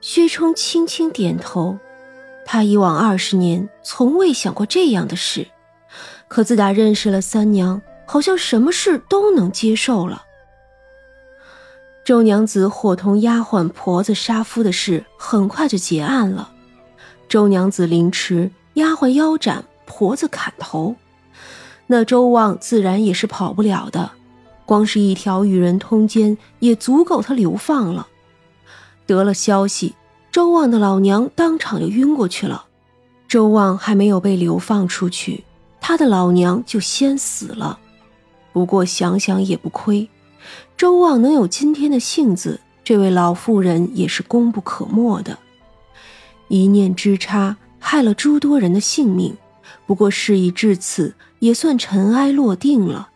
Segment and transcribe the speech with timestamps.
[0.00, 1.78] 薛冲轻轻点头。
[2.44, 5.46] 他以往二十年从未想过这样的事，
[6.28, 10.22] 可自打认识了三娘，好像什么事都能接受了。
[12.04, 16.50] 周娘子伙同丫鬟婆子杀夫的事很快就结案了，
[17.28, 20.96] 周娘子凌迟，丫鬟腰斩，婆子砍头，
[21.86, 24.10] 那周旺自然也是跑不了的，
[24.64, 28.08] 光是一条与人通奸也足够他流放了。
[29.08, 29.96] 得了消息。
[30.30, 32.66] 周旺的老娘当场就晕过去了，
[33.26, 35.42] 周旺还没有被流放出去，
[35.80, 37.80] 他的老娘就先死了。
[38.52, 40.08] 不过想想也不亏，
[40.76, 45.38] 周旺能有今天的性子，这位老妇人也是功不可没的。
[46.48, 49.34] 一念之差，害了诸多人的性命，
[49.86, 53.08] 不过事已至此，也算尘埃落定了。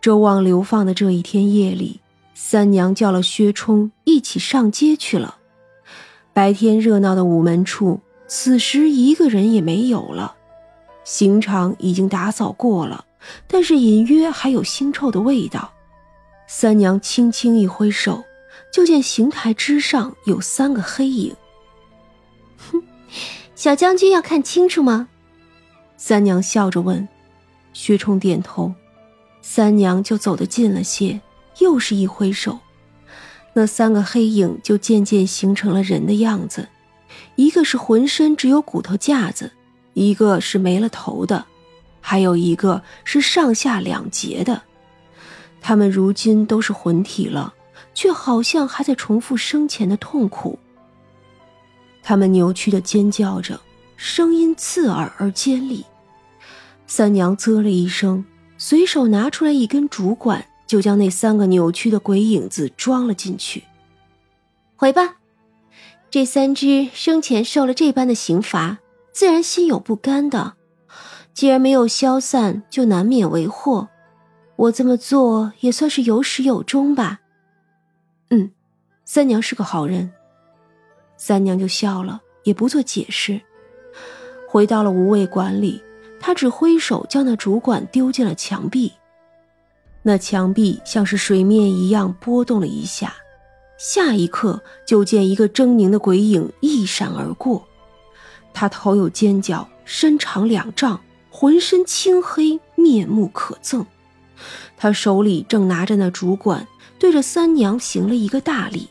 [0.00, 2.00] 周旺流放的这一天夜里，
[2.44, 5.38] 三娘叫了薛冲一起上街去了。
[6.32, 10.34] 白天热闹的午门处，此时一个人也没有了。
[11.04, 13.04] 刑场已经打扫过了，
[13.46, 15.72] 但是隐约还有腥臭的味道。
[16.48, 18.24] 三娘轻轻一挥手，
[18.72, 21.34] 就见刑台之上有三个黑影。
[22.56, 22.82] 哼，
[23.54, 25.08] 小将军要看清楚吗？
[25.96, 27.08] 三娘笑着问。
[27.72, 28.74] 薛冲点头。
[29.40, 31.20] 三娘就走得近了些，
[31.58, 32.58] 又是一挥手。
[33.54, 36.68] 那三个黑影就渐渐形成了人的样子，
[37.36, 39.52] 一个是浑身只有骨头架子，
[39.92, 41.44] 一个是没了头的，
[42.00, 44.62] 还有一个是上下两截的。
[45.60, 47.52] 他们如今都是魂体了，
[47.94, 50.58] 却好像还在重复生前的痛苦。
[52.02, 53.60] 他们扭曲的尖叫着，
[53.96, 55.84] 声音刺耳而尖利。
[56.86, 58.24] 三娘啧了一声，
[58.56, 60.44] 随手拿出来一根竹管。
[60.72, 63.64] 就将那三个扭曲的鬼影子装了进去。
[64.74, 65.16] 回吧，
[66.10, 68.78] 这三只生前受了这般的刑罚，
[69.12, 70.54] 自然心有不甘的。
[71.34, 73.90] 既然没有消散，就难免为祸。
[74.56, 77.20] 我这么做也算是有始有终吧。
[78.30, 78.50] 嗯，
[79.04, 80.10] 三娘是个好人。
[81.18, 83.38] 三娘就笑了，也不做解释。
[84.48, 85.82] 回到了无畏馆里，
[86.18, 88.90] 她只挥手将那竹管丢进了墙壁。
[90.02, 93.14] 那墙壁像是水面一样波动了一下，
[93.78, 97.66] 下一刻就见一个狰狞的鬼影一闪而过。
[98.52, 103.86] 他头有尖角，身长两丈，浑身青黑，面目可憎。
[104.76, 106.66] 他手里正拿着那竹管，
[106.98, 108.88] 对着三娘行了一个大礼：“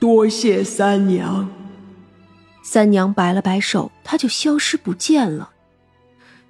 [0.00, 1.48] 多谢三娘。”
[2.64, 5.50] 三娘摆了摆手，他就消失不见了。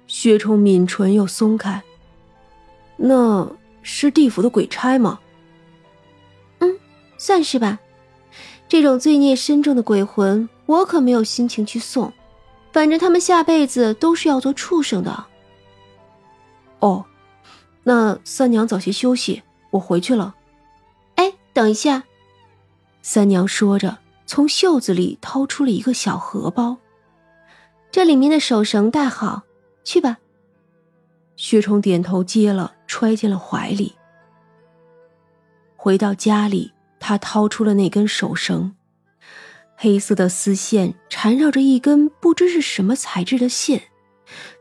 [0.07, 1.83] 薛冲抿唇又松开。
[2.97, 3.49] 那
[3.81, 5.19] 是地府的鬼差吗？
[6.59, 6.77] 嗯，
[7.17, 7.79] 算是吧。
[8.67, 12.11] 这种罪孽深重的鬼魂，我可没有心情去送。
[12.73, 15.25] 反正他们下辈子都是要做畜生的。
[16.79, 17.05] 哦，
[17.83, 20.35] 那三娘早些休息，我回去了。
[21.15, 22.03] 哎，等一下。
[23.01, 26.77] 三娘说着，从袖子里掏出了一个小荷包，
[27.89, 29.43] 这里面的手绳带好，
[29.85, 30.17] 去吧。
[31.37, 32.73] 薛冲点头接了。
[32.89, 33.93] 揣进了怀里。
[35.75, 36.71] 回到家里，
[37.01, 38.73] 他掏出了那根手绳，
[39.75, 43.83] 黑色的丝线缠绕着一根不知是什么材质的线，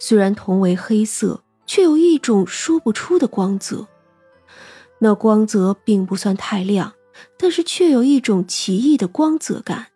[0.00, 3.86] 虽然同为黑色，却有一种说不出的光泽。
[4.98, 6.94] 那光泽并不算太亮，
[7.38, 9.86] 但是却有一种奇异的光泽感，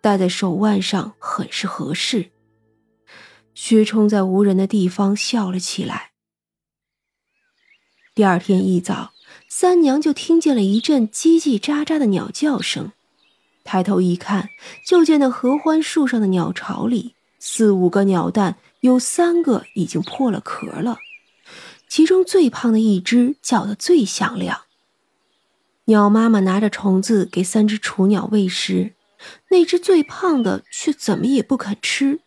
[0.00, 2.30] 戴在手腕上很是合适。
[3.54, 6.05] 薛冲在无人的地方笑了起来。
[8.16, 9.12] 第二天一早，
[9.46, 12.92] 三娘就听见了一阵叽叽喳喳的鸟叫声，
[13.62, 14.48] 抬头一看，
[14.86, 20.96] 就见那合欢树上的鸟巢里，四五个鸟蛋，有三个已经破了壳了，
[21.90, 24.62] 其中最胖的一只叫得最响亮。
[25.84, 28.94] 鸟妈妈拿着虫子给三只雏鸟喂食，
[29.50, 32.20] 那只最胖的却怎么也不肯吃，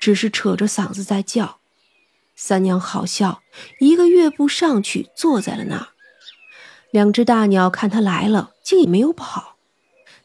[0.00, 1.60] 只是扯着嗓子在叫。
[2.36, 3.42] 三娘好笑，
[3.80, 5.88] 一个跃步上去，坐在了那儿。
[6.90, 9.56] 两只大鸟看他来了，竟也没有跑。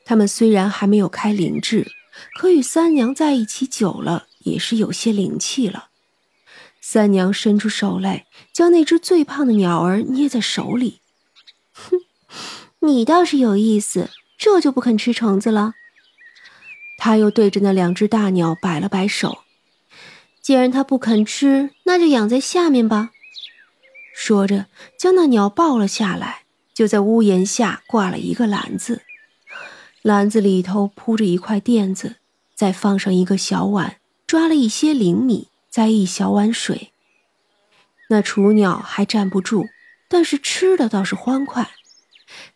[0.03, 1.89] 他们虽然还没有开灵智，
[2.37, 5.87] 可与三娘在一起久了，也是有些灵气了。
[6.81, 10.99] 三娘伸出手来，将那只最胖的鸟儿捏在手里。
[11.71, 11.97] 哼，
[12.79, 15.73] 你倒是有意思，这就不肯吃虫子了。
[16.97, 19.39] 他又对着那两只大鸟摆了摆手。
[20.41, 23.11] 既然他不肯吃，那就养在下面吧。
[24.13, 24.65] 说着，
[24.97, 26.43] 将那鸟抱了下来，
[26.73, 29.03] 就在屋檐下挂了一个篮子。
[30.01, 32.15] 篮子里头铺着一块垫子，
[32.55, 36.91] 再放上一个小碗，抓了一些灵米，再一小碗水。
[38.09, 39.67] 那雏鸟还站不住，
[40.09, 41.69] 但是吃的倒是欢快。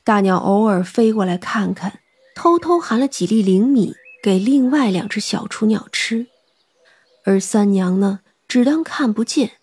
[0.04, 2.00] 大鸟偶尔飞过来看看，
[2.36, 3.94] 偷偷含了几粒灵米
[4.24, 6.28] 给另外两只小雏鸟吃，
[7.26, 9.54] 而三娘呢，只当看不见。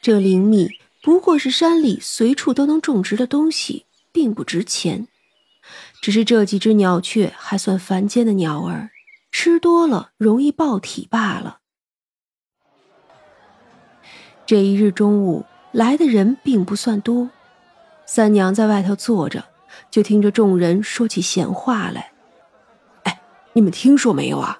[0.00, 0.70] 这灵米
[1.02, 5.06] 不过是山里随处都能种植的东西，并不值钱。
[6.00, 8.90] 只是这几只鸟雀还算凡间的鸟儿，
[9.30, 11.58] 吃多了容易爆体罢了。
[14.46, 17.30] 这一日中午来的人并不算多，
[18.06, 19.44] 三娘在外头坐着，
[19.90, 22.12] 就听着众人说起闲话来。
[23.04, 23.20] 哎，
[23.52, 24.58] 你们听说没有啊？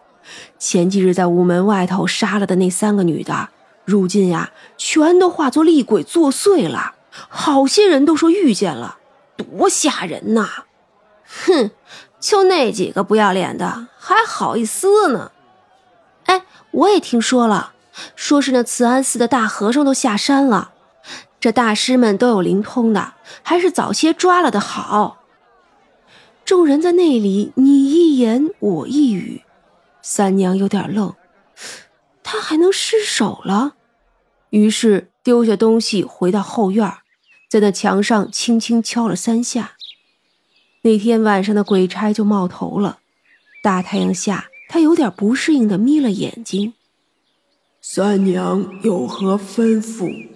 [0.59, 3.49] 前几日在午门外头杀了的那三个女的，
[3.85, 6.95] 如今呀，全都化作厉鬼作祟了。
[7.29, 8.99] 好些人都说遇见了，
[9.37, 10.65] 多吓人呐！
[11.45, 11.71] 哼，
[12.19, 15.33] 就那几个不要脸的，还好意思呢？
[16.25, 17.73] 哎，我也听说了，
[18.17, 20.73] 说是那慈安寺的大和尚都下山了，
[21.39, 25.19] 这大师们都有灵通的，还是早些抓了的好。
[26.45, 29.43] 众人在那里你一言我一语，
[30.03, 31.15] 三娘有点愣，
[32.23, 33.77] 他还能失手了？
[34.51, 36.93] 于是丢下东西回到后院，
[37.49, 39.77] 在那墙上轻轻敲了三下。
[40.83, 42.99] 那天晚上的鬼差就冒头了。
[43.63, 46.75] 大太阳下，他有点不适应的眯了眼睛。
[47.81, 50.29] 三娘有何吩咐？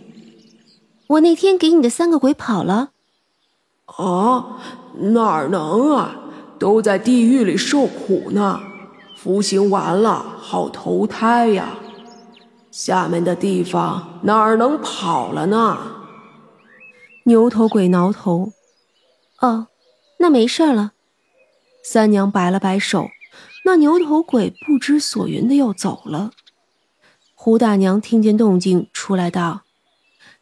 [1.08, 2.90] 我那天给你的三个鬼跑了。
[3.86, 4.62] 啊，
[4.98, 6.22] 哪能啊？
[6.58, 8.60] 都在地狱里受苦呢，
[9.26, 11.76] 服刑完了好投胎呀。
[12.70, 15.76] 下面的地方哪儿能跑了呢？
[17.24, 18.52] 牛头鬼挠头。
[19.40, 19.66] 哦。
[20.18, 20.92] 那没事了，
[21.82, 23.10] 三娘摆了摆手，
[23.64, 26.30] 那牛头鬼不知所云的要走了。
[27.34, 29.62] 胡大娘听见动静出来道：“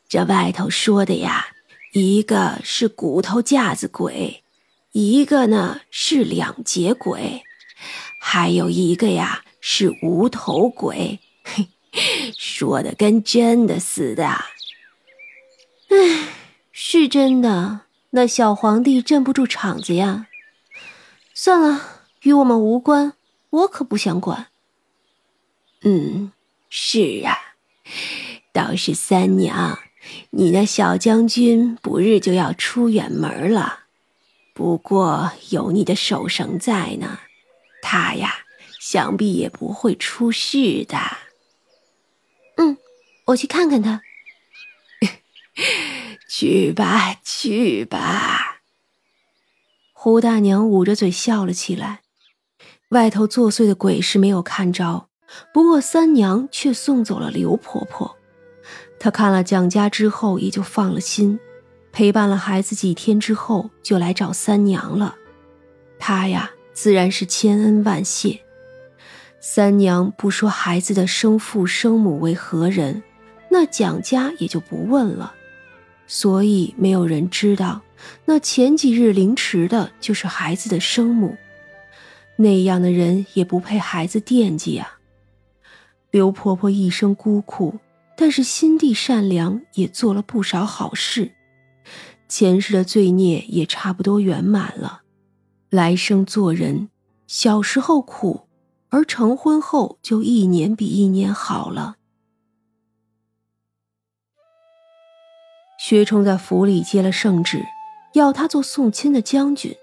[0.07, 1.47] 这外头说的呀，
[1.95, 4.45] 一个是骨头架子鬼，
[4.93, 7.43] 一个呢是两节鬼，
[8.19, 11.69] 还有一个呀是无头鬼，嘿，
[12.37, 14.27] 说的跟真的似的。
[15.89, 16.29] 唉，
[16.73, 17.81] 是真的。”
[18.17, 20.29] 那小皇帝镇不住场子呀！
[21.35, 23.15] 算了，与我们无关，
[23.51, 24.47] 我可不想管。
[25.83, 26.31] 嗯，
[26.71, 27.37] 是啊，
[28.53, 29.81] 倒是三娘，
[30.31, 33.81] 你那小将军不日就要出远门了，
[34.55, 37.19] 不过有你的守绳在呢，
[37.87, 38.39] 他呀，
[38.81, 40.99] 想必也不会出事的。
[42.57, 42.79] 嗯，
[43.27, 44.01] 我去看看他。
[46.27, 48.63] 去吧，去吧。
[49.93, 52.01] 胡大娘捂着嘴笑了起来。
[52.89, 55.09] 外头作祟的鬼是没有看着，
[55.53, 58.17] 不过三娘却送走了刘婆婆。
[58.99, 61.39] 她看了蒋家之后，也就放了心，
[61.93, 65.17] 陪伴了孩子几天之后，就来找三娘了。
[65.99, 68.41] 她呀，自然是千恩万谢。
[69.41, 73.03] 三娘不说孩子的生父生母为何人，
[73.51, 75.35] 那蒋家也就不问了。
[76.07, 77.81] 所以没有人知道，
[78.25, 81.37] 那前几日凌迟的就是孩子的生母。
[82.37, 84.99] 那样的人也不配孩子惦记呀。
[86.11, 87.79] 刘婆婆一生孤苦，
[88.17, 91.31] 但是心地善良，也做了不少好事，
[92.29, 95.04] 前世的罪孽也差不多圆满了。
[95.75, 96.89] 来生做人，
[97.27, 98.47] 小时候苦，
[98.91, 101.97] 而成婚后就一年比一年好了。
[105.81, 107.67] 薛冲在府里接了圣旨，
[108.13, 109.75] 要他做送亲的将军，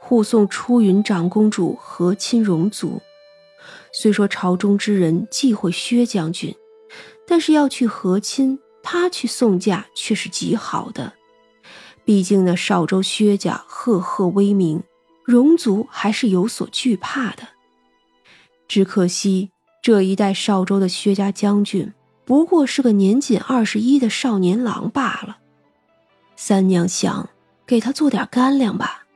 [0.00, 3.00] 护送出云长公主和亲荣族。
[3.92, 6.52] 虽说朝中之人忌讳薛将军，
[7.24, 11.12] 但是要去和亲，他去送嫁却是极好的。
[12.04, 14.82] 毕竟那少州薛家赫赫威名，
[15.26, 17.48] 戎族还是有所惧怕的。
[18.68, 19.50] 只可惜
[19.82, 21.92] 这一代少州的薛家将军，
[22.24, 25.38] 不过是个年仅二十一的少年郎罢了。
[26.36, 27.28] 三娘想
[27.66, 29.06] 给他做点干粮吧，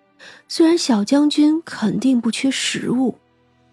[0.48, 3.18] 虽然小将军肯定不缺食物，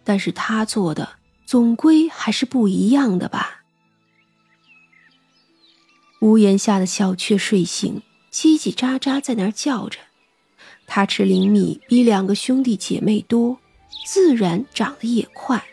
[0.03, 3.63] 但是他做的总归还是不一样的吧。
[6.21, 8.01] 屋檐下的小雀睡醒，
[8.31, 9.99] 叽叽喳喳在那儿叫着。
[10.87, 13.59] 他吃灵米比两个兄弟姐妹多，
[14.05, 15.63] 自然长得也快。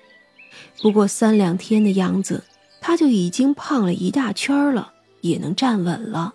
[0.83, 2.45] 不过三两天的样子，
[2.81, 4.93] 他就已经胖了一大圈了，
[5.23, 6.35] 也能站稳了。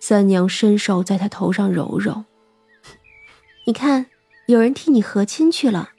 [0.00, 2.24] 三娘伸手在他头上揉揉，
[3.66, 4.06] 你看
[4.46, 5.90] 有人替你和亲去了。